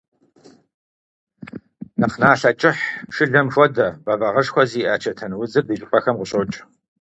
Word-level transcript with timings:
Нэхъ 1.99 2.17
налъэ 2.21 2.51
кӀыхь, 2.59 2.83
шылэм 3.13 3.47
хуэдэ, 3.53 3.87
бэвагъышхуэ 4.03 4.63
зиӀэ 4.69 4.95
чэтэнудзыр 5.01 5.65
ди 5.67 5.75
щӀыпӀэхэм 5.79 6.15
къыщокӀ. 6.19 6.57